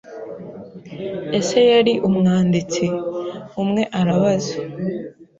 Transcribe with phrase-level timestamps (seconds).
[1.39, 2.85] "Ese yari Umwanditsi?"
[3.61, 4.55] umwe arabaza